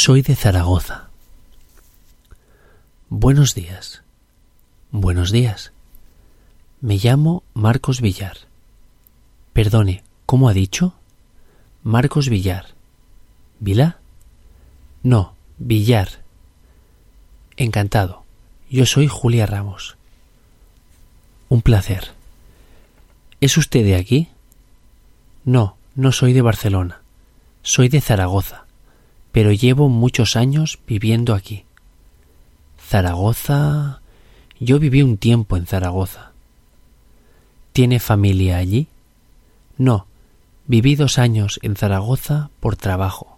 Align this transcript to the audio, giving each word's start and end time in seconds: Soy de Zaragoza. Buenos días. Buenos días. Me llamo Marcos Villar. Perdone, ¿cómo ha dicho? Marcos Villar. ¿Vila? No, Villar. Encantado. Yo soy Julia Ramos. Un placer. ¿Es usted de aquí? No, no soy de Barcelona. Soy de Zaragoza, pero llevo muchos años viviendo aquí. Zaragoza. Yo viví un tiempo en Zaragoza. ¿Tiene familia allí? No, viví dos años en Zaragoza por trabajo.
Soy 0.00 0.22
de 0.22 0.36
Zaragoza. 0.36 1.08
Buenos 3.08 3.56
días. 3.56 4.04
Buenos 4.92 5.32
días. 5.32 5.72
Me 6.80 6.98
llamo 6.98 7.42
Marcos 7.52 8.00
Villar. 8.00 8.36
Perdone, 9.52 10.04
¿cómo 10.24 10.48
ha 10.48 10.52
dicho? 10.52 10.94
Marcos 11.82 12.28
Villar. 12.28 12.66
¿Vila? 13.58 13.98
No, 15.02 15.34
Villar. 15.58 16.22
Encantado. 17.56 18.22
Yo 18.70 18.86
soy 18.86 19.08
Julia 19.08 19.46
Ramos. 19.46 19.96
Un 21.48 21.60
placer. 21.60 22.12
¿Es 23.40 23.56
usted 23.56 23.84
de 23.84 23.96
aquí? 23.96 24.28
No, 25.44 25.76
no 25.96 26.12
soy 26.12 26.34
de 26.34 26.42
Barcelona. 26.42 27.02
Soy 27.62 27.88
de 27.88 28.00
Zaragoza, 28.00 28.67
pero 29.32 29.52
llevo 29.52 29.88
muchos 29.88 30.36
años 30.36 30.78
viviendo 30.86 31.34
aquí. 31.34 31.64
Zaragoza. 32.88 34.00
Yo 34.60 34.78
viví 34.78 35.02
un 35.02 35.18
tiempo 35.18 35.56
en 35.56 35.66
Zaragoza. 35.66 36.32
¿Tiene 37.72 38.00
familia 38.00 38.56
allí? 38.56 38.88
No, 39.76 40.06
viví 40.66 40.96
dos 40.96 41.18
años 41.18 41.60
en 41.62 41.76
Zaragoza 41.76 42.50
por 42.60 42.76
trabajo. 42.76 43.37